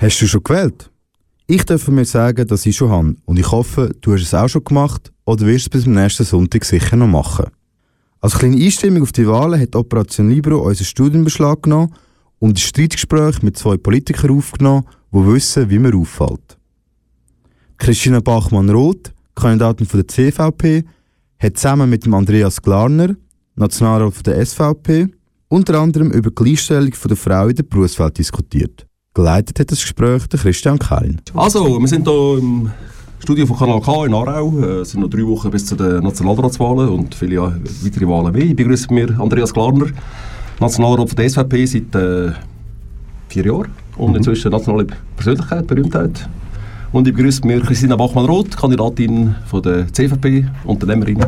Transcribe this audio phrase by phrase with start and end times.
[0.00, 0.92] Hast du schon gewählt?
[1.48, 4.46] Ich darf mir sagen, dass ich schon habe und ich hoffe, du hast es auch
[4.46, 7.46] schon gemacht oder wirst es bis zum nächsten Sonntag sicher noch machen.
[8.20, 11.92] Als kleine Einstimmung auf die Wahlen hat Operation Libro unseren Studienbeschlag genommen
[12.38, 16.56] und ein Streitgespräch mit zwei Politikern aufgenommen, die wissen, wie man auffällt.
[17.76, 20.84] Christina Bachmann-Roth, Kandidatin von der CVP,
[21.40, 23.16] hat zusammen mit Andreas Glarner,
[23.56, 25.08] Nationalrat von der SVP,
[25.48, 28.87] unter anderem über die Gleichstellung der Frau in der Berufswelt diskutiert.
[29.18, 31.20] Geleitet hat das Gespräch der Christian Keilin.
[31.34, 32.70] Also, wir sind hier im
[33.18, 34.60] Studio von Kanal K in Aarau.
[34.60, 37.40] Äh, Es sind noch drei Wochen bis zu den Nationalratswahlen und viele
[37.82, 38.44] weitere Wahlen mehr.
[38.44, 39.86] Ich begrüße mir Andreas Glarner,
[40.60, 42.30] Nationalrat von der SVP seit äh,
[43.28, 44.86] vier Jahren und inzwischen nationale
[45.16, 46.28] Persönlichkeit, Berühmtheit.
[46.92, 51.18] Und ich begrüße mir Christina Bachmann-Roth, Kandidatin von der CVP, Unternehmerin.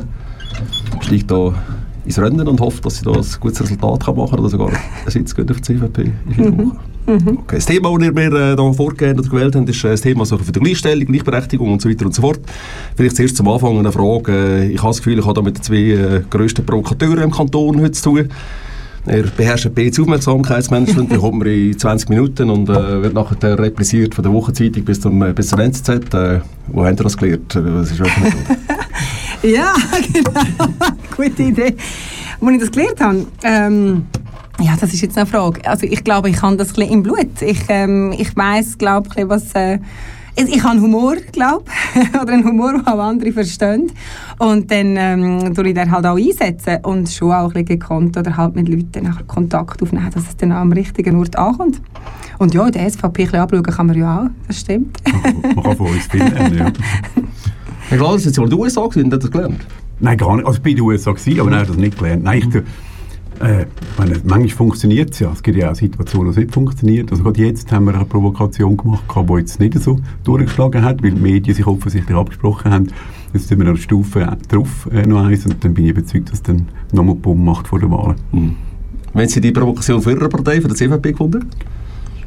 [1.00, 1.54] Steigt hier
[2.04, 4.68] ins Rennen und hofft, dass sie da ein gutes Resultat kann machen kann oder sogar
[4.68, 6.78] einen Sitz auf die CVP in vier Wochen.
[7.06, 7.56] Okay.
[7.56, 10.25] Das Thema, das ihr mir äh, da vorgegeben oder gewählt habt, ist äh, das Thema
[10.25, 12.41] so für die Gleichstellung, Gleichberechtigung und so weiter und so fort.
[12.97, 14.33] Vielleicht zuerst zum Anfang eine Frage.
[14.33, 17.30] Äh, ich habe das Gefühl, ich habe da mit den zwei äh, grössten Provokateuren im
[17.30, 18.28] Kanton heute zu tun.
[19.06, 24.14] Er beherrscht ein bisschen Aufmerksamkeitsmanagement, bekommt man in 20 Minuten und äh, wird nachher repressiert
[24.14, 25.88] von der Wochenzeitung bis zum, äh, bis zur NZZ.
[25.88, 27.56] Äh, wo habt ihr das gelernt?
[27.56, 28.36] Äh, Das ist auch nicht
[29.42, 29.74] Ja,
[30.12, 30.92] genau.
[31.16, 31.77] Gute Idee.
[32.41, 34.06] Als ich das gelernt habe, ähm,
[34.60, 35.66] ja, das ist jetzt eine Frage.
[35.69, 37.41] Also ich glaube, ich habe das im Blut.
[37.41, 39.52] Ich, ähm, ich weiss, glaube ich, was...
[39.55, 39.78] Äh,
[40.36, 41.64] ich, ich habe Humor, glaube
[42.22, 43.91] oder einen Humor, den andere verstehen.
[44.38, 48.16] Und dann ähm, tue ich den halt auch einsetzen und schon auch ein bisschen gekonnt
[48.16, 51.80] oder halt mit Leuten nachher Kontakt aufnehmen, dass es dann am richtigen Ort ankommt.
[52.38, 54.98] Und ja, die SVP ein bisschen anschauen kann man ja auch, das stimmt.
[55.42, 56.72] Man kann von uns viel lernen, ja.
[57.91, 59.66] Herr Glaser, sind Sie mal in den USA gewesen und haben das gelernt?
[59.98, 60.46] Nein, gar nicht.
[60.46, 62.22] Also ich bin in den USA, gewesen, aber nein, ich habe das nicht gelernt.
[62.24, 62.62] Nein, ich, tue-
[63.41, 65.30] äh, ich meine, manchmal funktioniert es ja.
[65.32, 67.10] Es gibt ja auch Situationen, wo es nicht funktioniert.
[67.10, 71.10] Also gerade jetzt haben wir eine Provokation gemacht, die jetzt nicht so durchgeschlagen hat, weil
[71.12, 72.86] die Medien sich offensichtlich abgesprochen haben.
[73.32, 76.42] Jetzt sind wir eine Stufe drauf, äh, noch eins, und dann bin ich überzeugt, dass
[76.42, 78.15] dann nochmal Bumm macht vor der Wahl.
[79.15, 81.47] Wenn Sie die Provokation für Ihre Partei, für die CVP gefunden?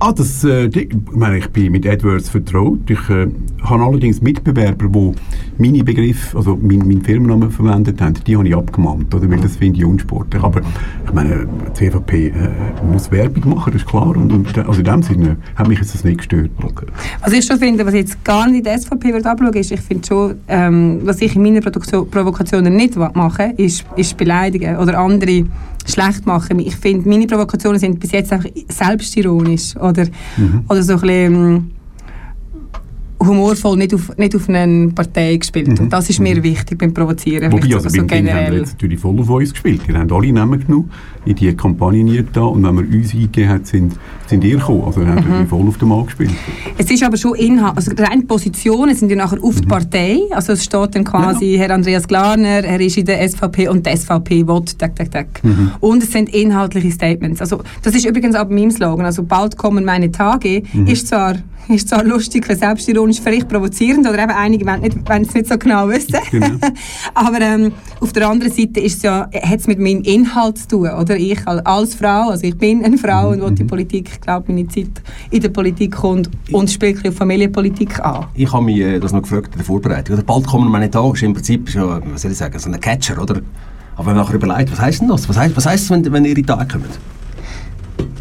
[0.06, 2.90] Ah, das, äh, die, ich, meine, ich bin mit AdWords vertraut.
[2.90, 3.28] Ich äh,
[3.62, 5.14] habe allerdings Mitbewerber, die
[5.58, 9.32] meine Begriffe, also mein, meinen Firmennamen verwendet haben, die habe ich abgemahnt, oder?
[9.32, 10.44] weil das finde ich unsportlich.
[10.44, 10.60] Aber
[11.06, 12.32] ich meine, die CVP äh,
[12.92, 14.10] muss Werbung machen, das ist klar.
[14.10, 16.52] Und, und, also in dem Sinne hat mich das nicht gestört.
[16.62, 16.88] Okay.
[17.22, 20.06] Was ich schon finde, was ich jetzt gar nicht der SVP anschauen, ist, ich finde
[20.06, 25.46] schon, ähm, was ich in meinen Provokationen nicht mache, ist, ist beleidigen oder andere
[25.92, 26.60] schlecht machen.
[26.60, 30.06] Ich finde, meine Provokationen sind bis jetzt einfach selbstironisch oder,
[30.70, 31.72] oder so ein bisschen ähm,
[33.26, 35.80] humorvoll, nicht auf, nicht auf eine Partei gespielt.
[35.80, 37.52] Und das ist mir wichtig beim Provozieren.
[37.52, 38.58] Wobei, also so beim Kind haben wir generell.
[38.60, 39.88] jetzt natürlich voll auf uns gespielt.
[39.88, 40.92] Wir haben alle Namen genommen,
[41.26, 43.94] in die Kampagne nie da und wenn wir uns eingegeben haben, sind,
[44.28, 44.84] sind ihr gekommen.
[44.86, 45.48] Also wir haben Mhm.
[45.48, 46.32] voll auf den Markt gespielt.
[46.78, 50.54] Es ist aber schon Inhalt, also rein Positionen sind ja nachher auf die Partei, also
[50.54, 54.46] es steht dann quasi Herr Andreas Glarner, er ist in der SVP und die SVP
[54.48, 55.28] will, tak, tak, tak.
[55.80, 57.40] Und es sind inhaltliche Statements.
[57.42, 61.36] Also das ist übrigens auch bei meinem Slogan, also bald kommen meine Tage, ist zwar
[61.74, 64.84] ist zwar lustig, selbstironisch, vielleicht provozierend oder eben einige wollen
[65.24, 66.18] es nicht so genau wissen.
[66.32, 66.48] Genau.
[67.14, 70.68] Aber ähm, auf der anderen Seite ist es ja, hat es mit meinem Inhalt zu
[70.68, 71.16] tun, oder?
[71.18, 74.52] Ich al- als Frau, also ich bin eine Frau und will die Politik, ich glaube,
[74.52, 74.90] meine Zeit
[75.32, 78.26] in der Politik kommt und spielt auf Familienpolitik an.
[78.34, 80.16] Ich habe mich äh, das noch gefragt in der Vorbereitung.
[80.16, 82.80] Oder bald kommen meine Tage, ist im Prinzip schon, was soll ich sagen, so ein
[82.80, 83.42] Catcher, oder?
[83.96, 85.30] Aber wenn man nachher überlegt, was heisst denn das?
[85.30, 86.86] Was heisst, was heisst es, wenn, wenn ihre Tage kommen?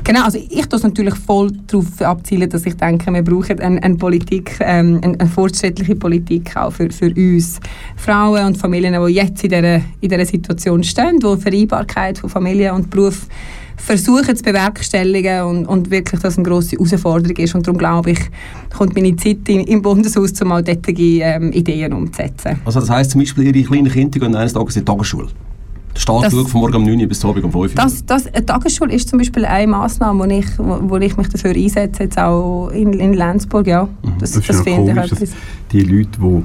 [0.04, 3.94] Genau, also ich tue natürlich voll darauf abzielen, dass ich denke, wir brauchen eine, eine
[3.94, 7.60] Politik, ähm, eine, eine fortschrittliche Politik auch für, für uns
[7.96, 12.74] Frauen und Familien, die jetzt in dieser, in dieser Situation stehen, wo Vereinbarkeit von Familie
[12.74, 13.28] und Beruf
[13.76, 17.54] versuchen zu bewerkstelligen und, und wirklich das eine grosse Herausforderung ist.
[17.54, 18.20] Und darum glaube ich,
[18.76, 22.60] kommt meine Zeit im, im Bundeshaus, um all solche ähm, Ideen umzusetzen.
[22.64, 25.28] Also das heisst zum Beispiel, ihre kleinen Kinder gehen eines Tages in die Tagesschule.
[25.94, 27.68] Der Staat Das- schaut von morgen um 9 Uhr bis Abend um 5 Uhr.
[27.74, 31.28] Das, das, eine Tagesschule ist zum Beispiel eine Massnahme, wo ich, wo, wo ich mich
[31.28, 33.66] dafür einsetze, jetzt auch in, in Lenzburg.
[33.66, 33.88] Ja.
[34.18, 35.30] Das, Das ist das ja finde ich komisch, etwas.
[35.72, 36.42] die Leute, die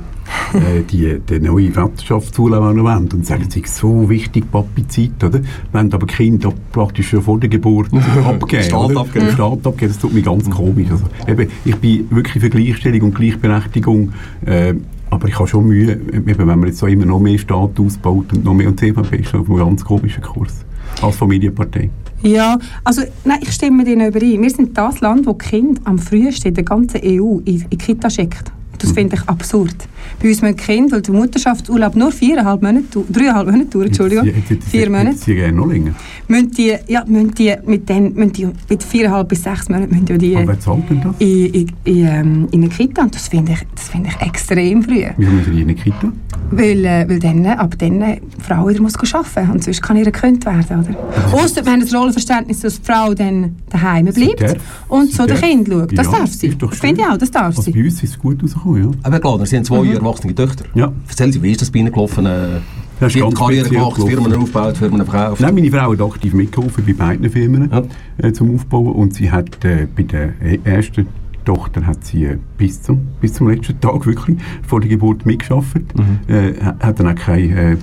[0.57, 5.39] äh, die, die neue Vaterschaftsschule wollen wollen und sagen, es ist so wichtig, Papi-Zeit, oder?
[5.71, 7.89] Wenn aber Kinder praktisch schon vor der Geburt
[8.25, 9.25] abgeben, Staat abgeben.
[9.27, 10.87] Dem Staat abgeben, das tut mir ganz komisch.
[10.91, 14.11] Also, eben, ich bin wirklich für Gleichstellung und Gleichberechtigung,
[14.45, 14.73] äh,
[15.17, 18.31] aber ich habe schon Mühe, eben, wenn man jetzt so immer noch mehr Staat ausbaut
[18.33, 20.63] und noch mehr und CVP ist auf einem ganz komischen Kurs
[21.01, 21.89] als Familienpartei.
[22.21, 24.43] Ja, also nein, ich stimme Ihnen überein.
[24.43, 28.11] Wir sind das Land, wo Kinder am frühesten in der ganzen EU in, in Kita
[28.11, 28.51] schickt.
[28.77, 29.75] Das finde ich absurd.
[30.21, 34.25] Bei uns müssen die Kinder, weil der Mutterschaftsurlaub nur viereinhalb Monate, dreieinhalb Monate dauert, Entschuldigung,
[34.25, 35.91] Jetzt- jetzt- jetzt- vier jetzt- Monate, jetzt Sie gerne noch länger.
[36.27, 40.07] müssen die, ja, müssen die mit, den, müssen die mit viereinhalb bis sechs Monaten müssen
[40.07, 41.15] ja die Aber wer zahlt denn das?
[41.19, 44.83] in, in, in, ähm, in eine Kita und das finde ich, das finde ich extrem
[44.83, 45.03] früh.
[45.17, 46.11] Wieso müssen die in eine Kita?
[46.49, 49.97] Weil, äh, weil dann, ab dann die Frau wieder muss arbeiten muss und sonst kann
[49.97, 50.63] ihr gekündigt werden.
[50.85, 51.33] Oder?
[51.33, 54.55] Ausser wir haben das Rollenverständnis, dass die Frau dann daheim bleibt darf.
[54.87, 55.35] und zu den.
[55.37, 55.97] Kindern schaut.
[55.97, 56.55] Das Ja, darf sie.
[56.57, 57.71] Das finde ich auch, das darf Also sie.
[57.71, 58.91] bei uns ist es gut rausgekommen, ja.
[59.03, 59.95] Aber klar, Sie haben zwei Mhm.
[59.97, 60.65] erwachsene Töchter.
[60.75, 60.91] Ja.
[61.07, 62.25] Erzählen Sie, wie ist das bei Ihnen gelaufen?
[62.25, 62.57] Äh,
[63.05, 64.09] ist Sie haben Karriere gemacht, gelaufen.
[64.11, 65.41] Firmen aufgebaut, Firmen verkauft.
[65.41, 67.83] Nein, meine Frau hat aktiv mitgeholfen bei beiden Firmen Ja.
[68.27, 71.07] äh, zum Aufbauen und sie hat äh, bei der e- ersten
[71.45, 74.37] Tochter hat sie äh, bis, zum, bis zum letzten Tag wirklich
[74.67, 75.75] vor der Geburt mitgeschafft.
[75.95, 76.19] Mhm.
[76.33, 77.77] Äh, ha- hat dann auch keine äh,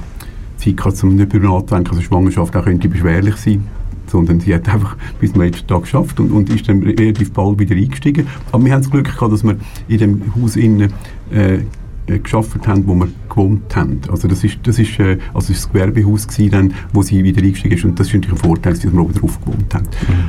[0.57, 3.65] Zeit gehabt, um darüber nachzudenken, also Schwangerschaft auch könnte beschwerlich sein
[4.07, 7.59] sondern sie hat einfach bis zum letzten Tag geschafft und, und ist dann relativ bald
[7.59, 8.27] wieder eingestiegen.
[8.53, 9.57] Aber wir haben das Glück gehabt, dass wir
[9.89, 10.93] in dem Haus innen
[11.33, 11.61] äh,
[12.07, 14.01] äh, geschafft haben, wo wir gewohnt haben.
[14.11, 17.75] Also das ist das ist äh, also das Gewerbehaus gewesen, dann, wo sie wieder eingestiegen
[17.77, 19.87] ist und das ist natürlich ein Vorteil, dass wir oben drauf gewohnt haben.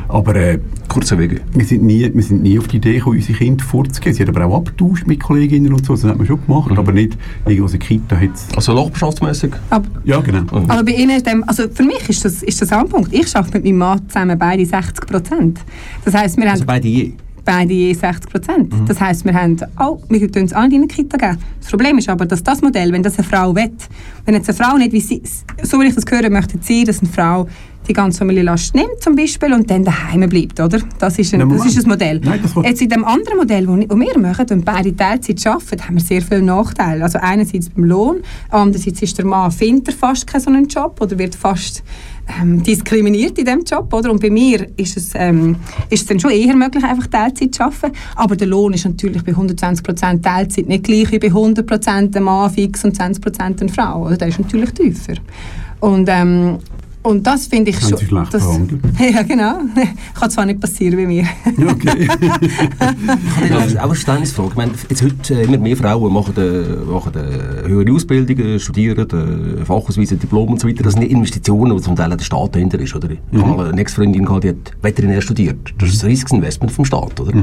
[0.07, 1.41] Aber äh, Kurze Wege.
[1.53, 4.15] wir sind nie wir sind nie auf die Idee gekommen, unsere Kinder vorzugeben.
[4.15, 6.91] Sie hat aber auch abgetauscht mit Kolleginnen und so, das hat man schon gemacht, aber
[6.91, 9.53] nicht irgendwas in der Kita hat's Also nachbarschaftsmässig.
[9.69, 10.43] Aber, ja genau.
[10.67, 13.13] aber bei Ihnen ist dem, also für mich ist das, ist das auch ein Punkt.
[13.13, 15.59] Ich arbeite mit meinem Mann zusammen beide 60 Prozent.
[16.05, 17.13] Das heisst, wir Also haben beide je.
[17.45, 18.73] Beide je 60 Prozent.
[18.87, 21.37] Das heisst, wir haben auch, wir tun es alle in Kita geben.
[21.61, 23.71] Das Problem ist aber, dass das Modell, wenn das eine Frau will,
[24.25, 25.21] wenn jetzt eine Frau nicht, wie sie,
[25.61, 27.47] so wie ich das höre, möchte sie, dass eine Frau
[27.87, 30.79] die ganze Familienlast nimmt zum Beispiel und dann daheim bleibt, oder?
[30.97, 32.19] Das ist ein, Nein, das ist ein Modell.
[32.23, 36.01] Nein, jetzt in dem anderen Modell, das wir machen, und beide Teilzeit arbeiten, haben wir
[36.01, 37.03] sehr viele Nachteile.
[37.03, 38.17] Also einerseits beim Lohn,
[38.49, 41.83] andererseits ist der Mann findet fast keinen so einen Job oder wird fast
[42.27, 43.93] ähm, diskriminiert in diesem Job.
[43.93, 44.11] Oder?
[44.11, 45.57] Und bei mir ist es, ähm,
[45.89, 47.95] ist es dann schon eher möglich, einfach Teilzeit zu arbeiten.
[48.15, 52.49] Aber der Lohn ist natürlich bei 120% Teilzeit nicht gleich wie bei 100% ein Mann
[52.51, 54.05] fix und 20% eine Frau.
[54.05, 54.17] Oder?
[54.17, 55.15] Der ist natürlich tiefer.
[55.79, 56.57] Und, ähm,
[57.05, 57.97] und das finde ich schon...
[57.97, 58.81] Sie schlecht das, verhandelt?
[58.99, 59.59] Ja, genau.
[60.19, 61.25] Kann zwar nicht passieren bei mir.
[61.45, 62.07] Okay.
[63.49, 64.49] Das ist auch eine Verständnisfrage.
[64.49, 69.07] Ich meine, jetzt heute äh, immer mehr Frauen machen, äh, machen äh, höhere Ausbildungen, studieren,
[69.09, 70.83] äh, Fachausweise, Diplom und so weiter.
[70.83, 72.95] Das sind Investitionen, die zum Teil der Staat dahinter ist.
[72.95, 73.09] Oder?
[73.11, 75.73] Ich habe mal eine Ex-Freundin gehabt, die hat Veterinär studiert.
[75.77, 77.19] Das ist ein riesiges Investment vom Staat.
[77.19, 77.33] Oder?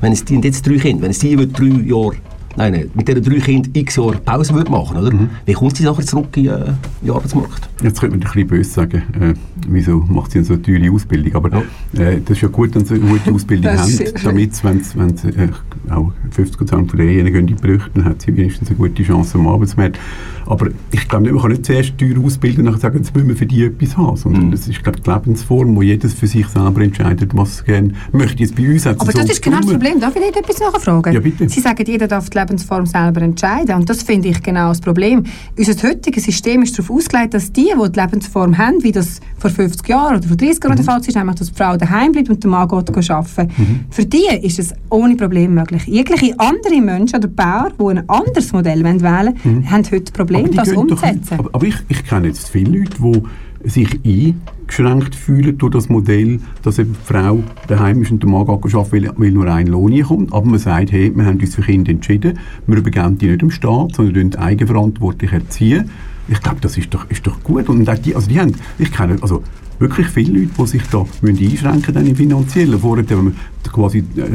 [0.00, 2.16] Wenn es die, und jetzt drei Kinder, wenn es die über drei Jahre
[2.56, 5.12] Nein, nein, mit diesen drei Kindern x Jahre Pause würde machen, oder?
[5.44, 7.68] Wie kommt sie nachher zurück in, äh, in den Arbeitsmarkt?
[7.82, 9.34] Jetzt könnte man ein bisschen böse sagen, äh,
[9.68, 11.34] wieso macht sie eine so teure Ausbildung?
[11.34, 14.98] Aber äh, das ist ja gut, wenn sie eine gute Ausbildung haben, damit, wenn sie,
[14.98, 15.48] wenn sie äh,
[15.90, 19.38] auch 50 Prozent von derjenigen in die Brüche, dann hat sie wenigstens eine gute Chance
[19.38, 19.98] am Arbeitsmarkt.
[20.46, 23.28] Aber ich glaube nicht, man kann nicht zuerst teuer ausbilden und nachher sagen, jetzt müssen
[23.28, 26.26] wir für die etwas haben, sondern das ist, glaube ich, die Lebensform, wo jedes für
[26.26, 28.42] sich selber entscheidet, was er gerne möchte.
[28.42, 29.66] Jetzt bei uns hat Aber so das ist genau das.
[29.70, 30.00] Problem.
[30.00, 31.12] Darf ich nicht etwas nachfragen?
[31.12, 31.48] Ja, bitte.
[31.48, 33.74] Sie sagen, jeder darf die Lebensform selber entscheiden.
[33.76, 35.24] Und das finde ich genau das Problem.
[35.58, 39.50] Unser heutiges System ist darauf ausgelegt, dass die, die die Lebensform haben, wie das vor
[39.50, 40.86] 50 Jahren oder vor 30 Jahren der Mhm.
[40.86, 43.50] Fall ist, nämlich dass die Frau daheim bleibt und der Mann geht go arbeiten.
[43.90, 45.84] Für die ist es ohne Problem möglich.
[45.86, 50.10] Jegliche andere Menschen oder Bauer, die ein anderes Modell wählen wollen, haben heute das
[50.44, 51.36] Problem, das doch umzusetzen.
[51.36, 53.22] nicht- Aber, ich, ich kenne jetzt viele Leute, die
[53.68, 58.46] sich eingeschränkt fühlen durch das Modell, dass eben die Frau daheim ist und der Mann
[58.46, 60.32] geht arbeiten, weil, weil nur ein Lohn kommt.
[60.32, 63.50] Aber man sagt, hey, wir haben uns für Kinder entschieden, wir übergeben die nicht dem
[63.50, 65.90] Staat, sondern die eigenverantwortlich erziehen.
[66.28, 67.68] Ich glaube, das ist doch, ist doch gut.
[67.68, 69.42] Und auch die, also die haben, ich kenne also
[69.78, 72.78] wirklich viele Leute, die sich da müssen einschränken dann im Finanziellen.
[72.78, 74.26] Vorher, wenn man quasi äh, äh,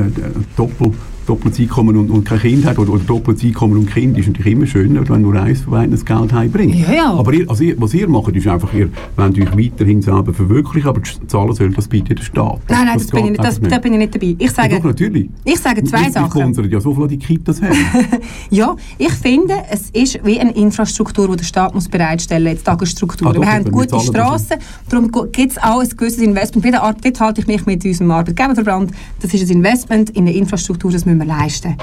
[0.55, 0.93] doppelt
[1.25, 4.53] doppeltes Einkommen und, und kein Kind hat oder, oder doppeltes Einkommen und Kind ist natürlich
[4.53, 6.75] immer schöner, wenn nur eins von beiden das Geld heimbringt.
[6.75, 7.13] Ja, ja.
[7.13, 10.89] Aber ihr, also ihr, was ihr macht, ist einfach, ihr wollt euch weiterhin selber verwirklichen,
[10.89, 12.59] aber zahlen soll das bitte der Staat.
[12.69, 14.35] Nein, nein, das, bin ich geht nicht, das, einfach da bin ich nicht dabei.
[14.37, 15.29] Ich Ja, sage, doch, natürlich.
[15.43, 16.31] ich sage zwei Wir Sachen.
[16.31, 17.71] sponsern ja so viel die Kitas haben.
[18.49, 22.65] Ja, ich finde, es ist wie eine Infrastruktur, die der Staat muss bereitstellen muss, jetzt
[22.65, 23.31] Tagesstrukturen.
[23.31, 24.57] Ah, doch, wir haben gute das Straßen,
[24.89, 26.63] darum gibt es auch ein gewisses Investment.
[26.65, 28.91] Bei der dort halte ich mich mit unserem Arbeitgeberverband.
[29.21, 31.75] Das ist ein Investment in eine Infrastruktur, das müssen wir lijsten.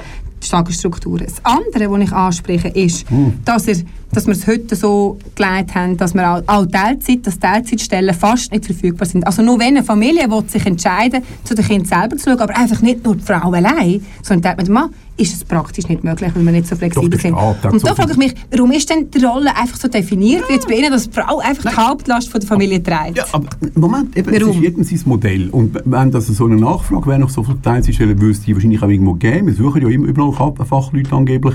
[0.49, 1.27] Die Tagesstrukturen.
[1.27, 3.35] Das andere, was ich anspreche, ist, Hm.
[3.45, 3.77] dass, er,
[4.13, 8.51] dass wir es heute so gelegt haben, dass wir auch, auch Teilzeit, dass Teilzeitstellen fast
[8.53, 9.27] nicht verfügbar sind.
[9.27, 12.57] Also nur wenn eine Familie will sich entscheiden zu den Kindern selber zu schauen, aber
[12.57, 16.45] einfach nicht nur die Frau allein, sondern dem Mann, ist es praktisch nicht möglich, weil
[16.45, 17.35] wir nicht so flexibel der sind.
[17.35, 20.45] Hat Und so da frage ich mich, warum ist denn die Rolle einfach so definiert,
[20.49, 23.17] wie jetzt bei Ihnen, dass die Frau einfach die Hauptlast von der Familie trägt?
[23.17, 24.55] Ja, aber Moment, eben, es Warum?
[24.57, 25.49] ist jedem sein Modell.
[25.51, 28.81] Und wenn das so eine Nachfrage wäre nach so vielen Teilzeitstellen, würde es die wahrscheinlich
[28.81, 29.49] auch irgendwo geben.
[29.49, 30.33] Wir suchen ja immer überall
[30.67, 31.55] Fachleute angeblich.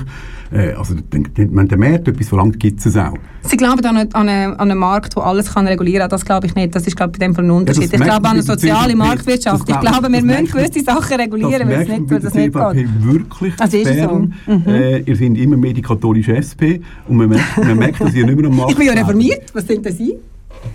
[0.52, 3.14] Äh, also, wenn der Markt etwas verlangt, lange gibt es es auch.
[3.42, 6.10] Sie glauben an, einen- an, einen- an einen Markt, der alles kann regulieren kann.
[6.10, 6.74] Das glaube ich nicht.
[6.74, 7.84] Das ist glaube ich, in dem Fall ein Unterschied.
[7.92, 8.94] das ich glaube an eine bei soziale.
[8.96, 9.60] Marktwirtschaft.
[9.60, 12.52] Ich glaub- glaube, wir müssen gewisse Sachen regulieren, weil es nicht, weil bei das nicht
[12.72, 13.04] geht.
[13.04, 14.08] wirklich Also ist es so?
[14.46, 14.64] Bern.
[14.66, 18.48] Äh, ihr seid immer katholische SP und man merkt, man merkt dass ihr nicht mehr
[18.50, 19.42] am Markt Ich bin ja reformiert.
[19.54, 20.14] Was sind denn Sie?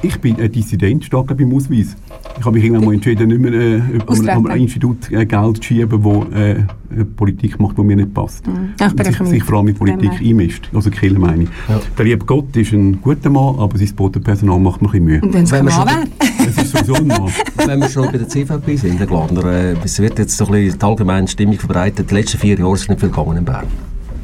[0.02, 1.96] Ich bin ein Dissident, steht glaube ich, im Ausweis.
[2.40, 5.64] Ich habe mich irgendwann mal entschieden, nicht mehr äh, an ein Institut äh, Geld zu
[5.64, 8.46] schieben, das äh, Politik macht, die mir nicht passt.
[8.80, 10.70] Ja, ich bin Und sich, sich vor allem mit Politik einmischt.
[10.74, 11.50] Also Kirche meine ich.
[11.98, 15.22] Der liebe Gott ist ein guter Mann, aber sein Bodenpersonal macht mir ein bisschen Mühe.
[15.22, 15.80] Und wenn es?
[16.48, 17.32] Es ist sowieso ein Mann.
[17.66, 20.52] Wenn wir schon bei der CVP sind, Herr Gladner, äh, es wird jetzt so ein
[20.54, 22.10] bisschen die allgemeine Stimmung verbreitet.
[22.10, 23.68] Die letzten vier Jahre ist nicht viel gegangen in Bern,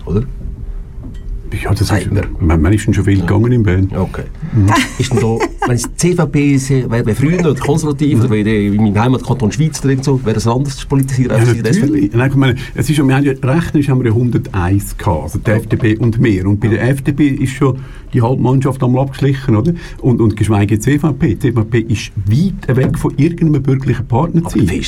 [0.05, 0.23] oder?
[1.63, 2.09] Ja, das ist,
[2.41, 2.61] man.
[2.61, 3.89] man, ist schon viel gegangen in Bern.
[3.95, 4.23] Okay.
[4.99, 5.37] Ist denn da,
[5.67, 9.51] wenn es die CVP ist, wäre bei früher oder konservativ, oder wäre in meinem Heimatkanton
[9.51, 11.61] Schweiz oder so, wäre das anders Ja, als SVP?
[11.79, 12.13] natürlich.
[12.13, 15.23] Nein, ich meine, es ist, ja- wir haben ja, rechnerisch haben wir ja 101 gehabt,
[15.23, 16.45] also die FDP und mehr.
[16.47, 17.79] Und bei der FDP ist schon
[18.13, 19.73] die Halbmannschaft einmal abgeschlichen, oder?
[20.01, 21.35] Und, und geschweige die CVP.
[21.35, 24.81] Die CVP ist weit weg von irgendeinem bürgerlichen Partner zu sein.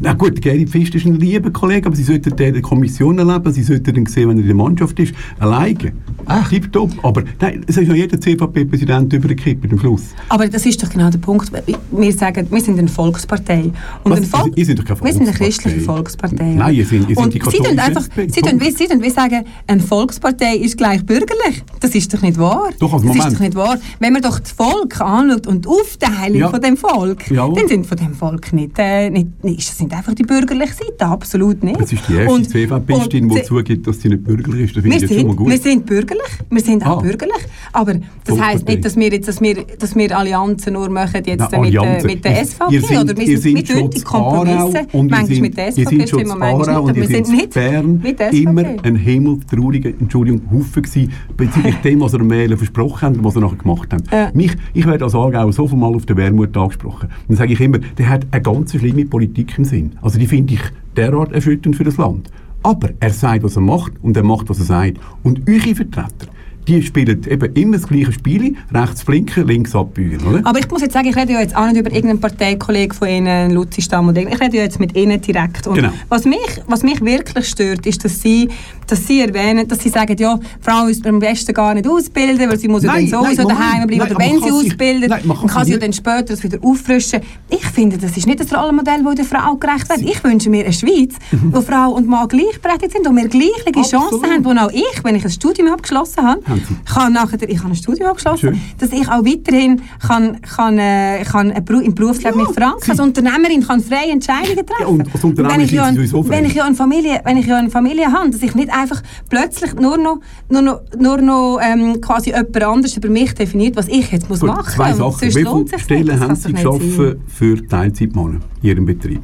[0.00, 3.62] Na gut, Gerhard Pfister ist ein lieber Kollege, aber Sie sollten der Kommission erleben, Sie
[3.64, 5.92] sollten ihn sehen, wenn er in der Mannschaft ist, alleine.
[6.26, 6.48] Ach.
[6.48, 6.92] Tipptopp.
[7.02, 10.02] Aber nein, es ist ja jeder CVP-Präsident übergekippt am Schluss.
[10.28, 11.50] Aber das ist doch genau der Punkt.
[11.90, 13.72] Wir sagen, wir sind eine Volkspartei.
[14.04, 14.18] Und Was?
[14.20, 15.46] ein Volk, Ihr seid doch keine Wir sind eine Volkspartei.
[15.72, 16.54] christliche Volkspartei.
[16.54, 18.02] Nein, ihr seid Und die Sie katholische einfach.
[18.14, 21.64] Sie tun, wie, Sie tun wie sagen, eine Volkspartei ist gleich bürgerlich.
[21.80, 22.68] Das ist doch nicht wahr.
[22.78, 23.32] Doch, also das Moment.
[23.32, 23.78] ist doch nicht wahr.
[23.98, 26.50] Wenn man doch das Volk anschaut und die Aufteilung Ja.
[26.50, 27.48] von dem Volk, Ja.
[27.48, 31.06] dann sind von dem Volk nicht, äh, nicht, nicht das sind einfach die bürgerliche Seite,
[31.06, 31.80] absolut nicht.
[31.80, 34.76] Das ist die erste CVP-Stin, die zugibt, dass sie nicht bürgerlich ist.
[34.76, 35.48] Das wir sind, gut.
[35.50, 37.00] wir sind bürgerlich, wir sind auch Ah.
[37.00, 41.22] bürgerlich, aber das heisst nicht, dass wir, jetzt, dass, wir, dass wir Allianzen nur machen
[41.24, 42.06] jetzt Na, mit, der, Allianzen.
[42.06, 45.40] mit der SVP ihr seid- oder wir sind, wir schon tun die Kompromisse, und manchmal
[45.40, 48.88] mit der SVP stimmen, manchmal nicht, wir sind nicht Bern mit der immer SVP.
[48.88, 53.40] ein himmeltrauriger Entschuldigung, Haufen gewesen, bezüglich dem, was am Wählen versprochen habt und was ihr
[53.40, 54.12] nachher gemacht habt.
[54.12, 54.30] Ja.
[54.34, 57.08] Mich, ich werde als Aargauer so viel Mal auf der Wermut angesprochen.
[57.28, 59.77] Dann sage ich immer, der hat eine ganz schlimme Politik im Sinn.
[60.02, 60.60] Also die finde ich
[60.96, 62.30] derart erschütternd für das Land.
[62.62, 64.98] Aber er sagt, was er macht und er macht, was er sagt.
[65.22, 66.26] Und eure Vertreter,
[66.68, 70.40] die spielen eben immer das gleiche Spiel, rechts flinken, links abbiegen, oder?
[70.44, 73.08] Aber ich muss jetzt sagen, ich rede ja jetzt auch nicht über irgendeinen Parteikollegen von
[73.08, 75.66] Ihnen, Luzi Stamm oder ich rede ja jetzt mit Ihnen direkt.
[75.66, 75.90] Und Genau.
[76.08, 78.48] was, mich, was mich wirklich stört, ist, dass Sie,
[78.86, 82.58] dass Sie erwähnen, dass Sie sagen, ja, Frau ist am besten gar nicht ausbilden, weil
[82.58, 84.02] sie muss ja Nein, dann sowieso nein, daheim bleiben.
[84.02, 86.58] Nein, oder wenn sie ausbildet, nein, man kann kann sie ja dann später das wieder
[86.62, 87.20] auffrischen.
[87.48, 90.02] Ich finde, das ist nicht das Rollenmodell, das der Frau gerecht wird.
[90.02, 94.22] Ich wünsche mir eine Schweiz, wo Frau und Mann gleichberechtigt sind, wo wir gleiche Chancen
[94.22, 96.40] haben, wo auch ich, wenn ich ein Studium abgeschlossen habe,
[96.84, 98.60] Kann nachher, ich habe ein Studium abgeschlossen, Schön.
[98.78, 102.90] dass ich auch weiterhin kann, kann, äh, kann im Berufsleben Ja, mich verankern.
[102.90, 104.80] Als Unternehmerin kann freie Entscheidungen treffen.
[104.80, 107.46] Ja, und als Unternehmer wenn ich, ja, ein- wenn ich ja eine Familie, wenn ich
[107.46, 111.58] ja eine Familie habe, dass ich nicht einfach plötzlich nur noch, nur noch, nur noch
[111.62, 114.98] ähm, quasi jemand anderes über mich definiert, was ich jetzt muss Gut, machen zwei muss.
[114.98, 115.30] Sachen.
[115.30, 119.22] Sonst Wie viele Stellen haben Sie geschaffen für Teilzeitmänner in Ihrem Betrieb?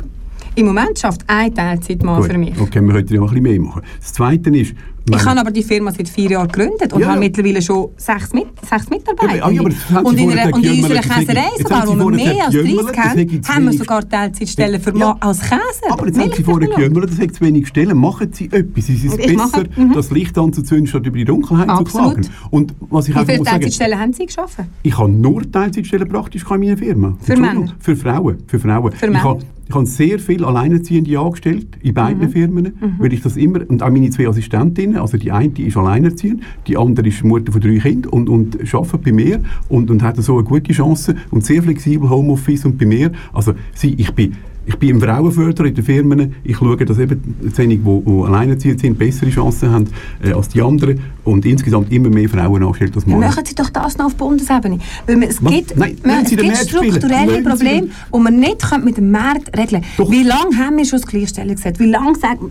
[0.57, 2.31] Im Moment schafft ein Teilzeitmann Gut.
[2.31, 2.59] für mich.
[2.61, 3.83] Okay, wir könnten ja noch ein bisschen mehr machen.
[4.01, 4.75] Das Zweite ist...
[5.07, 8.33] Ich habe aber die Firma seit vier Jahren gegründet und Ja, habe mittlerweile schon sechs,
[8.33, 9.37] mit, sechs Mitarbeiter.
[9.37, 12.11] Ja, aber- ah, ja, und in, einer, und in unserer Käserei sogar, wo Sie wir
[12.33, 15.15] mehr als gejummelt, 30 das haben, haben wir sogar Teilzeitstellen für Ja.
[15.21, 15.61] Als Käser.
[15.91, 17.99] Aber jetzt haben Sie vorher gejummelt, das hat zu wenig Stellen.
[17.99, 18.89] Machen Sie etwas.
[18.89, 22.27] Es ist mache- besser, das Licht anzuzünden, statt über die Dunkelheit zu klagen.
[22.51, 24.69] Und was ich Wie viele sagen, Teilzeitstellen haben Sie geschaffen?
[24.83, 27.15] ich habe nur Teilzeitstellen praktisch in meiner Firma.
[27.21, 27.37] Für.
[27.37, 27.75] Männer?
[27.79, 28.39] Für Frauen.
[28.47, 28.93] Für Frauen.
[28.93, 29.39] Für Männer?
[29.67, 31.95] Ich habe sehr viele Alleinerziehende angestellt, in Mhm.
[31.95, 35.77] beiden Firmen, weil ich das immer, und auch meine zwei Assistentinnen, also die eine ist
[35.77, 40.03] alleinerziehend, die andere ist Mutter von drei Kindern und, und arbeitet bei mir und, und
[40.03, 44.13] hat so eine gute Chance und sehr flexibel Homeoffice und bei mir, also sie, ich
[44.13, 44.35] bin
[44.67, 46.35] ich bin im Frauenförderer in den Firmen.
[46.45, 49.89] Ich schaue, dass eben diejenigen, die, die alleinerziehend sind, bessere Chancen haben
[50.23, 53.27] äh, als die anderen und insgesamt immer mehr Frauen angestellt als Männer.
[53.29, 54.79] machen Sie doch das noch auf Bundesebene.
[55.07, 55.53] Weil man, es Was?
[55.53, 60.11] gibt, Nein, man, es gibt strukturelle Probleme, die man nicht mit dem Markt regeln Doch.
[60.11, 61.79] Wie lange haben wir schon das Gleichstellungsgesetz?
[61.79, 62.51] Wie lange sagen,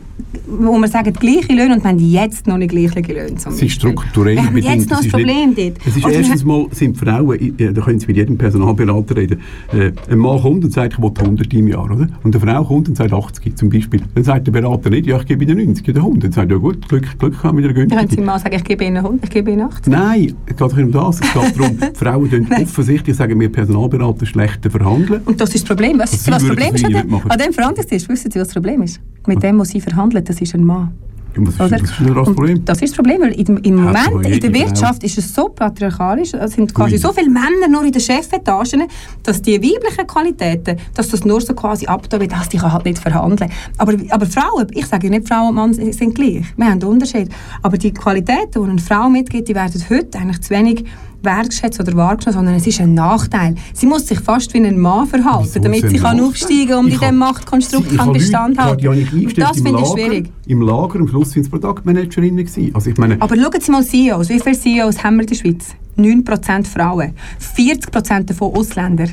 [0.59, 3.35] wo wir sagen, gleiche Löhne und wir haben jetzt noch nicht gleiche Löhne?
[3.35, 4.73] Zum Es ist strukturell Wir haben bedingt.
[4.75, 5.77] jetzt noch ein ist nicht- Problem dort.
[5.87, 9.39] Es ist Also erstens mal, sind Frauen, äh, da können Sie mit jedem Personalberater reden,
[9.73, 12.07] äh, ein Mann kommt und sagt, ich will 100 im Jahr, oder?
[12.23, 14.01] Und eine Frau kommt und sagt 80 zum Beispiel.
[14.15, 16.23] Dann sagt der Berater nicht, ja, ich gebe Ihnen 90 oder 100.
[16.23, 18.55] Dann sagt er, ja gut, Glück, Glück haben wir wieder Dann können Sie mal sagen,
[18.55, 19.87] ich gebe Ihnen 100, ich gebe Ihnen 80.
[19.91, 21.19] Nein, es geht nicht um das.
[21.21, 25.21] Es geht darum, Frauen tun offensichtlich, sagen wir Personalberater, schlechter verhandeln.
[25.25, 25.99] Und das ist das Problem.
[25.99, 28.07] Was, was das würden Problem ist an dem, an dem Verhandlungstisch?
[28.09, 28.99] Wissen Sie, was das Problem ist?
[29.27, 30.93] Mit dem, was Sie verhandeln, das ist ein Mann.
[31.35, 32.65] Und was ist, was ist das Problem?
[32.65, 34.53] Das ist das Problem, weil im, im Moment in der.
[34.53, 36.99] Wirtschaft ist es so patriarchalisch, es sind quasi Ui.
[36.99, 38.83] so viele Männer nur in den Chefetagen,
[39.23, 42.85] dass die weiblichen Qualitäten, dass das nur so quasi abtun wird, dass die kann halt
[42.85, 43.51] nicht verhandeln.
[43.77, 46.83] Aber, aber Frauen, ich sage ja nicht, Frauen und Mann sind gleich, wir haben einen
[46.83, 47.29] Unterschied.
[47.61, 50.85] Aber die Qualitäten, die eine Frau mitgibt, die werden heute eigentlich zu wenig
[51.23, 53.55] wertgeschätzt oder wahrgenommen, sondern es ist ein Nachteil.
[53.73, 56.93] Sie muss sich fast wie ein Mann verhalten, Wieso damit sie kann aufsteigen und Ich
[56.95, 58.81] in diesem Machtkonstrukt kann Bestand Leute, halten.
[58.81, 60.29] die habe ich Und eingestellt das finde ich schwierig.
[60.47, 62.75] Im Lager, am Schluss sind es Produktmanagerinnen gewesen.
[62.75, 64.29] Also ich meine, Aber schauen Sie mal CEOs.
[64.29, 65.75] Wie viele CEOs haben wir in der Schweiz?
[65.97, 67.13] 9% Frauen.
[67.55, 69.05] 40% davon Ausländer.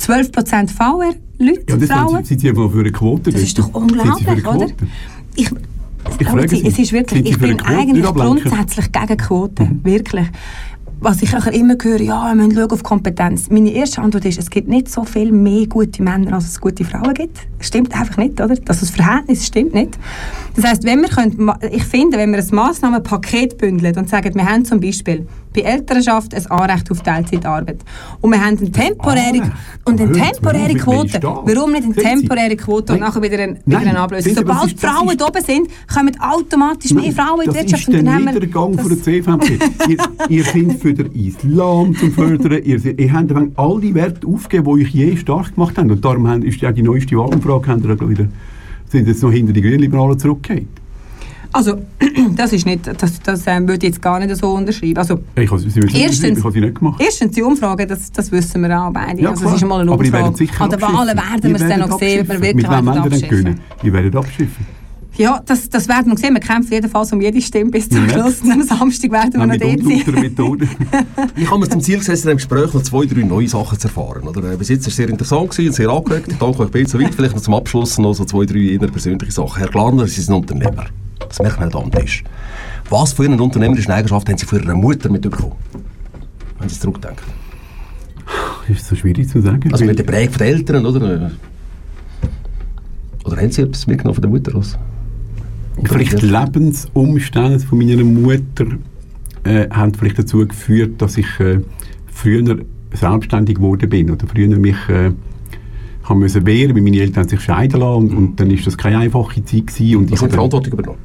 [0.00, 2.24] 12% VR, Leute, ja, das Frauen.
[2.24, 3.30] sind, sie einfach für eine Quote.
[3.30, 4.66] Das ist doch unglaublich, oder?
[5.34, 5.50] Ich,
[6.18, 9.84] Ich frage Sie, es ist wirklich, ich bin eigentlich grundsätzlich gegen Quoten, Mhm.
[9.84, 10.26] wirklich.
[11.08, 13.48] Was ich auch immer höre, ja, wir müssen schauen auf Kompetenz.
[13.48, 16.84] Meine erste Antwort ist, es gibt nicht so viel mehr gute Männer, als es gute
[16.84, 17.46] Frauen gibt.
[17.60, 18.56] Stimmt einfach nicht, oder?
[18.56, 19.96] Das, das Verhältnis stimmt nicht.
[20.56, 24.50] Das heisst, wenn wir können, ich finde, wenn wir ein Massnahmenpaket bündeln und sagen, wir
[24.50, 27.78] haben zum Beispiel bei Elternschaft ein Anrecht auf Teilzeitarbeit
[28.20, 29.52] und wir haben eine temporäre, Anrecht?
[29.86, 31.18] und eine temporäre Quote.
[31.18, 31.22] das?
[31.22, 33.88] Warum nicht eine temporäre Quote und nachher wieder, ein, wieder Nein.
[33.88, 34.34] eine Ablösung?
[34.34, 37.88] Das Sobald ist- das Frauen oben sind, kommen automatisch mehr Frauen in die das Wirtschaft.
[37.88, 39.58] ist der Niedergang von der das- CVP.
[39.88, 39.98] ihr,
[40.28, 42.62] ihr seid für den Islam zu fördern.
[42.64, 43.30] Ihr, ihr habt
[43.82, 45.90] die Werte aufgegeben, die euch je stark gemacht haben.
[45.90, 48.26] Und darum haben, ist ja die neueste Wahlumfrage, haben ihr ja wieder,
[48.88, 50.68] sind jetzt noch hinter die Grünliberalen zurückgefallen.
[51.56, 51.78] Also,
[52.36, 54.98] das ist nicht, das, das ähm, würde ich jetzt gar nicht so unterschreiben.
[54.98, 57.00] Also, Ich habe sie, sie müssen Erstens- ich habe sie nicht gemacht.
[57.02, 59.20] erstens die Umfrage, das, das wissen wir auch beide.
[59.22, 59.52] Ja, also, klar.
[59.54, 60.46] das ist mal eine Aber die werden Umfrage.
[60.50, 60.94] sicher An abschiffen.
[60.96, 63.28] Wahlen werden wir es dann noch sehen, ob wir wirklich Mit wem abschiffen.
[63.28, 63.60] gewinnen?
[63.82, 64.66] Die werden abschiffen.
[65.18, 66.34] Ja, das, das werden wir sehen.
[66.34, 68.12] Wir kämpfen jedenfalls um jede Stimme bis zum Ja.
[68.12, 68.42] Schluss.
[68.42, 70.14] Und am Samstag werden wir Auch noch dort sein.
[70.20, 70.68] Methode.
[71.36, 73.88] Ich habe mir zum Ziel gesetzt, in diesem Gespräch noch zwei, drei neue Sachen zu
[73.88, 74.28] erfahren.
[74.28, 74.52] Oder?
[74.52, 76.28] Äh, Bis jetzt war es sehr interessant gewesen, und sehr angeregt.
[76.38, 77.14] Danke euch beiden so weit.
[77.14, 79.56] Vielleicht noch zum Abschluss noch so zwei, drei persönliche Sachen.
[79.58, 80.84] Herr Glarner, Sie sind ein Unternehmer.
[81.36, 82.24] Das merkt man nicht Tisch.
[82.88, 85.52] Was für eine unternehmerische Eigenschaft haben Sie von Ihrer Mutter mitbekommen?
[86.58, 87.24] Wenn Sie es zurückdenken.
[88.68, 89.70] ist so schwierig zu sagen.
[89.70, 91.30] Also mit der Prägung der Eltern, oder?
[93.24, 94.52] Oder haben Sie etwas mitgenommen von der Mutter?
[94.54, 94.78] Was?
[95.84, 98.66] Vielleicht die Lebensumstände von meiner Mutter
[99.44, 101.60] äh, haben vielleicht dazu geführt, dass ich äh,
[102.10, 102.60] früher
[102.94, 105.10] selbstständig geworden bin oder früher mich äh,
[106.04, 108.78] haben müssen wehren, weil meine Eltern haben sich scheiden lassen und, und dann ist das
[108.78, 109.96] keine einfache Zeit gewesen.
[109.96, 110.98] Und Ich habe habe- Verantwortung übernommen.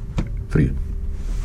[0.52, 0.70] Früher.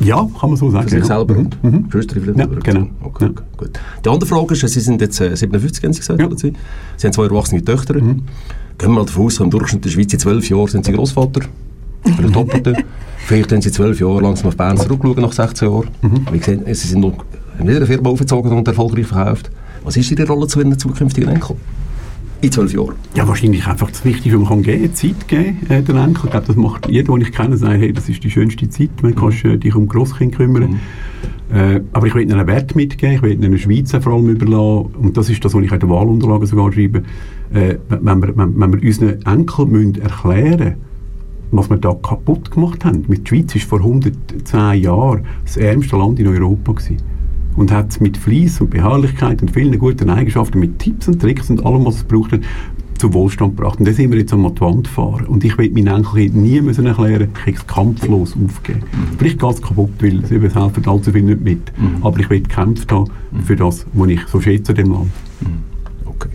[0.00, 0.84] Ja, kann man so sagen.
[0.84, 1.16] Für sich ja.
[1.16, 1.86] selber und Mhm.
[1.90, 2.86] Vielleicht Ja, genau.
[3.02, 3.42] Okay, Ja.
[3.56, 3.70] gut.
[4.04, 6.26] Die andere Frage ist, Sie sind jetzt äh, 57, haben Sie gesagt, Ja.
[6.26, 6.52] oder Sie?
[6.96, 7.94] Sie haben zwei erwachsene Töchter.
[7.94, 8.00] Mhm.
[8.10, 8.22] Gehen
[8.78, 11.40] wir mal davon aus, im Durchschnitt der Schweiz in zwölf Jahren sind Sie Großvater.
[12.04, 12.76] Für den Doppelten.
[13.26, 15.88] Vielleicht haben Sie zwölf Jahre langsam auf Bern zurückschauen nach 16 Jahren.
[16.02, 16.26] Mhm.
[16.32, 17.24] Wie gesagt, Sie sind noch
[17.58, 19.50] in eine Firma aufgezogen und erfolgreich verkauft.
[19.82, 21.56] Was ist Ihre Rolle zu Ihren zukünftigen Enkel?
[22.40, 22.94] In zwölf Jahren.
[23.16, 26.26] Ja, wahrscheinlich einfach das Wichtige, was man kann geben Zeit geben, äh, den Enkel.
[26.26, 28.90] Ich glaube, das macht jeder, den ich kenne, sagt, hey, das ist die schönste Zeit,
[29.02, 30.78] du kannst, äh, dich um Grosskind kümmern
[31.52, 34.28] äh, Aber ich will ihnen einen Wert mitgeben, ich will ihnen eine Schweizer vor allem
[34.28, 34.94] überlassen.
[35.00, 37.02] Und das ist das, was ich in den Wahlunterlagen sogar schreibe.
[37.52, 40.74] Äh, wenn, wir, wenn, wenn wir unseren Enkeln müssen erklären
[41.50, 43.06] was wir da kaputt gemacht haben.
[43.08, 46.72] Mit der Schweiz war vor 110 Jahren das ärmste Land in Europa.
[46.72, 46.98] Gewesen.
[47.58, 51.50] Und hat es mit Fleiss und Beharrlichkeit und vielen guten Eigenschaften, mit Tipps und Tricks
[51.50, 52.38] und allem, was es braucht,
[52.98, 53.80] zu Wohlstand gebracht.
[53.80, 55.26] Und da sind wir jetzt die Wand fahren.
[55.26, 58.84] Und ich will meinen Enkelkindern nie müssen erklären, ich kann es kampflos aufgeben.
[59.18, 61.72] Vielleicht geht es kaputt, weil sie helfen allzu viel nicht mit.
[62.00, 63.10] Aber ich will gekämpft haben
[63.44, 65.10] für das, was ich so schätze in dem Land.
[66.06, 66.28] Okay.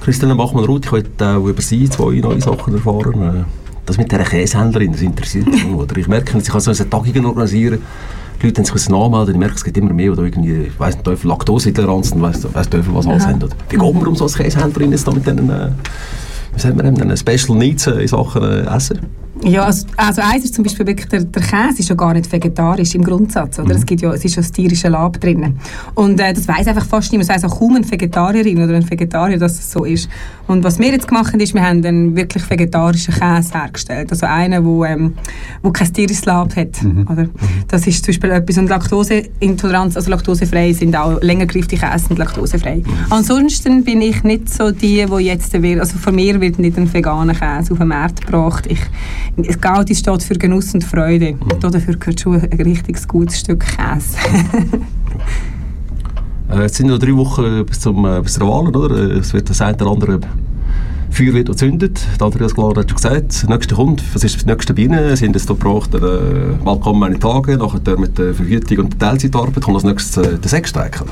[0.00, 3.44] Christiane Bachmann-Ruth, ich wollte auch über Sie zwei neue Sachen erfahren.
[3.88, 5.64] Das mit dieser Käsehändlerin, das interessiert mich.
[5.64, 5.96] Oder?
[5.96, 7.78] Ich merke, ich kann so eine Tagungen organisieren.
[8.42, 10.78] Die Leute haben sich was anmelden, ich merke, es gibt immer mehr, die irgendwie, ich
[10.78, 13.42] weiss nicht, Laktoseintoleranz und weiss, weiss Teufel, was alles haben.
[13.42, 13.56] Oder?
[13.70, 15.70] Wie geht man um so als Käsehändlerin jetzt da mit diesen, äh,
[16.52, 19.00] wie sagt man, Special Needs äh, in Sachen äh, Essen?
[19.44, 22.30] Ja, also, also eins ist zum Beispiel wirklich, der, der Käse ist ja gar nicht
[22.30, 23.74] vegetarisch im Grundsatz, oder?
[23.74, 25.56] Es, gibt ja, es ist ja das tierische Lab drin.
[25.94, 27.30] Und äh, das weiß einfach fast niemand.
[27.30, 30.08] Es weiss auch kaum eine Vegetarierin oder ein Vegetarier, dass es so ist.
[30.46, 34.10] Und was wir jetzt gemacht haben, ist, wir haben einen wirklich vegetarischen Käse hergestellt.
[34.10, 35.14] Also einen, wo, ähm,
[35.62, 36.82] wo kein tierisches Lab hat.
[37.10, 37.28] Oder?
[37.68, 38.58] Das ist zum Beispiel etwas.
[38.58, 42.82] Und Laktoseintoleranz, also laktosefrei, sind auch längergreifte Käse sind laktosefrei.
[43.10, 47.34] Ansonsten bin ich nicht so die, die jetzt, also von mir wird nicht ein veganer
[47.34, 48.66] Käse auf den Markt gebracht.
[48.68, 48.80] Ich,
[49.60, 51.36] Gaudi steht für Genuss und Freude.
[51.40, 54.16] Und dafür gehört schon ein richtig gutes Stück Käse.
[56.50, 58.96] Äh, jetzt sind noch drei Wochen bis, zum, äh, bis zur Wahl, oder?
[58.96, 60.20] Äh, Es wird das eine oder andere
[61.10, 62.00] Feuer wird gezündet.
[62.18, 64.02] Der Andreas Klar hat schon gesagt, das nächste kommt.
[64.14, 64.74] Was ist das nächste?
[64.74, 65.98] Sie haben es hier gebracht, äh,
[66.64, 70.38] mal kommen meine Tage, nachher mit der Verhütung und der Teilzeitarbeit kommt als nächstes äh,
[70.38, 71.02] der Sechstreik.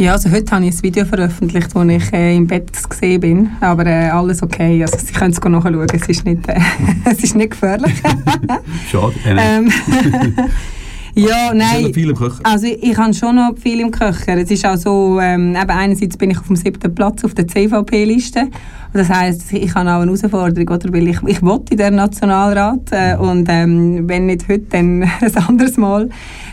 [0.00, 3.50] Ja, also heute habe ich ein Video veröffentlicht, wo ich äh, im Bett gesehen bin,
[3.60, 6.58] aber äh, alles okay, also Sie können es nachschauen, es ist nicht, äh,
[7.04, 7.92] es ist nicht gefährlich.
[8.90, 9.14] Schade.
[9.26, 9.70] Äh, ähm,
[11.14, 11.82] ja, nein.
[11.82, 12.40] noch viel im Köcher.
[12.44, 14.38] Also ich, ich habe schon noch viel im Köcher.
[14.38, 17.46] Es ist auch so, ähm, eben einerseits bin ich auf dem siebten Platz auf der
[17.46, 18.48] CVP-Liste.
[18.92, 20.92] Das heisst, ich habe auch eine Herausforderung, oder?
[20.92, 25.36] weil ich, ich will in den Nationalrat äh, und ähm, wenn nicht heute, dann ein
[25.36, 26.08] anderes Mal,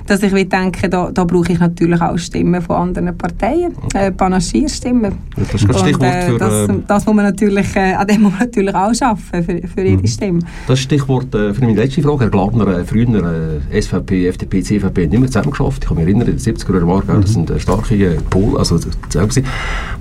[0.06, 5.14] dass ich denke, da, da brauche ich natürlich auch Stimmen von anderen Parteien, äh, Panaschierstimmen.
[5.36, 8.08] Das ist das Stichwort und, für, äh, das, ähm, das muss man natürlich, äh, an
[8.08, 10.40] dem muss man natürlich auch arbeiten, für, für jede Stimme.
[10.68, 12.26] Das Stichwort äh, für meine letzte Frage.
[12.26, 15.84] Herr Gladner, äh, früher äh, SVP, FDP, CVP nicht mehr zusammengeschafft.
[15.84, 18.58] Ich kann mich erinnern, in den 70er Jahren war das sind äh, starke äh, Pol,
[18.58, 19.46] also zusammen.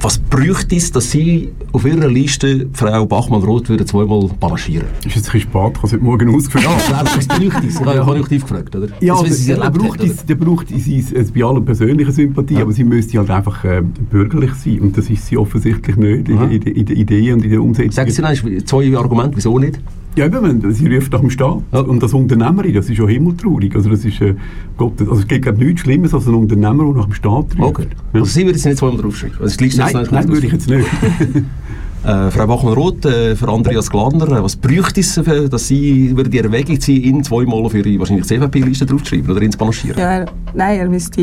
[0.01, 4.89] Was bräuchte es, dass Sie auf Ihrer Liste Frau Bachmann-Roth würden zweimal panaschieren?
[5.07, 6.65] ist jetzt ein bisschen spät, ich habe es heute Morgen ausgeführt.
[6.65, 7.75] Ja, was bräuchte es?
[7.75, 8.89] Ich habe ja konjunktiv gefragt, oder?
[9.01, 12.57] Ja, Das, der, braucht haben, es, der braucht es, es, es bei allen persönlichen Sympathie,
[12.57, 16.51] aber sie müsste halt einfach äh, bürgerlich sein und das ist sie offensichtlich nicht in,
[16.51, 17.93] in, in der Idee und in der Umsetzung.
[17.93, 19.79] Sagen Sie dann zwei Argumente, wieso nicht?
[20.17, 21.63] Ja, eben, sie ruft nach dem Staat.
[21.73, 21.81] Ja.
[21.81, 23.77] Und das Unternehmerin, das ist ja himmeltraurig.
[23.77, 24.35] Also, das ist, äh,
[24.79, 27.61] Gott, also es gibt nichts Schlimmes als ein Unternehmer, der nach dem Staat ruft.
[27.61, 27.87] Okay.
[28.15, 28.21] Ja.
[28.21, 29.37] Also Sie würden sie nicht zweimal draufschreiben?
[29.39, 30.89] Also, Nein, nein, würde ich jetzt nicht.
[32.07, 36.31] Äh, Frau Bachmann-Roth, äh, für Andreas Gladner, äh, was bräuchte es, äh, dass Sie würden
[36.31, 39.99] die Erwägung ziehen, ihn zweimal auf Ihre wahrscheinlich CVP-Liste draufzuschreiben oder ins Panaschieren?
[39.99, 41.21] Ja, er, nein, er müsste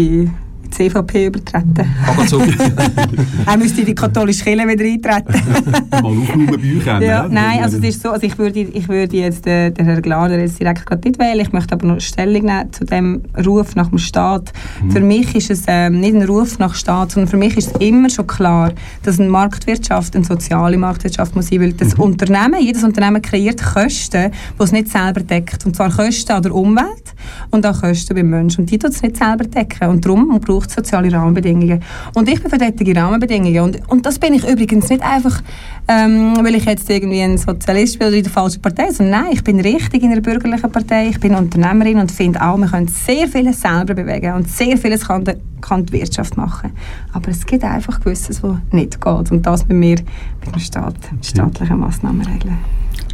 [0.64, 1.86] die CVP übertreten.
[2.08, 2.42] Aber so,
[3.46, 5.82] er müsste in die katholische Kirche wieder eintreten.
[5.92, 7.02] Mal aufräumen Bücher.
[7.02, 10.02] Ja, nein, also es ist so, also ich würde, ich würde jetzt äh, den Herrn
[10.02, 13.76] Glader jetzt direkt gerade nicht wählen, ich möchte aber noch Stellung nehmen zu dem Ruf
[13.76, 14.52] nach dem Staat.
[14.90, 17.82] Für mich ist es ähm, nicht ein Ruf nach Staat, sondern für mich ist es
[17.82, 18.72] immer schon klar,
[19.04, 24.32] dass eine Marktwirtschaft eine soziale Marktwirtschaft muss sein, weil das Unternehmen, jedes Unternehmen kreiert Kosten,
[24.32, 25.66] die es nicht selber deckt.
[25.66, 27.14] Und zwar Kosten an der Umwelt
[27.52, 28.62] und auch Kosten beim Menschen.
[28.62, 29.90] Und die tut es nicht selber decken.
[29.90, 31.82] Und darum braucht es soziale Rahmenbedingungen.
[32.14, 33.60] Und ich bin für solche Rahmenbedingungen.
[33.60, 35.42] Und, und das bin ich übrigens nicht einfach,
[35.88, 39.32] ähm, weil ich jetzt irgendwie ein Sozialist bin oder in der falschen Partei, sondern nein,
[39.34, 42.88] ich bin richtig in einer bürgerlichen Partei, ich bin Unternehmerin und finde auch, wir können
[42.88, 46.72] sehr vieles selber bewegen und sehr vieles kann, de, kann die Wirtschaft machen.
[47.12, 49.32] Aber es gibt einfach gewisses, was nicht geht.
[49.32, 49.98] Und das müssen wir
[50.46, 52.58] mit dem Staat, mit staatlichen Massnahmen regeln.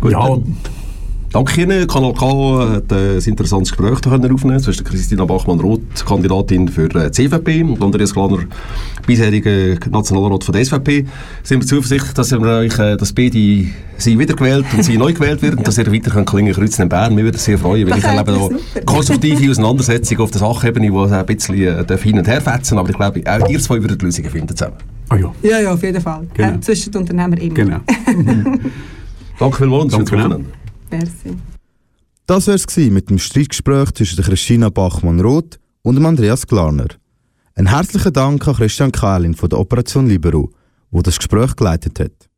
[0.01, 0.37] gut, Ja,
[1.31, 1.85] Danke Ihnen.
[1.85, 4.57] Kanal K hat äh, ein interessantes Gespräch können aufnehmen.
[4.57, 8.39] Das ist Christina Bachmann-Roth, Kandidatin für äh, die CVP und Andreas Gladner,
[9.05, 11.05] bisherige Nationalrat von der SVP.
[11.43, 13.65] Sind wir zuversichtlich, dass wir euch, äh, dass beide
[13.97, 17.15] Sie wiedergewählt und Sie neu gewählt werden, dass ihr weiter könnt klingen Kreuzen in Bern.
[17.15, 18.31] Wir würden uns sehr freuen, weil Das ich erlebe
[18.75, 22.89] da konstruktive Auseinandersetzung auf der Sachebene, die ein bisschen äh, hin und her fetzen, aber
[22.89, 24.77] ich glaube, auch ihr zwei würdet Lösungen finden zusammen.
[25.09, 26.25] Ah ja, Ja, ja, auf jeden Fall.
[26.33, 26.55] Genau.
[26.55, 27.53] Äh, zwischen den Unternehmern immer.
[27.53, 27.79] genau.
[29.39, 30.43] Danke vielmals Danke.
[30.91, 31.37] Merci.
[32.25, 36.87] Das wär's gewesen mit dem Streitgespräch zwischen der Christina Bachmann-Roth und dem Andreas Glarner.
[37.55, 40.51] Ein herzlichen Dank an Christian Kahlin von der Operation Libero,
[40.91, 42.29] wo das Gespräch geleitet hat.